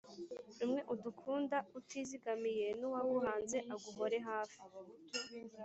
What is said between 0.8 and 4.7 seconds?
udukunda utizigamiyeN’uwaguhanze aguhore hafi